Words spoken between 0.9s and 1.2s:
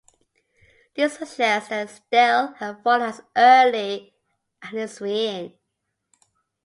This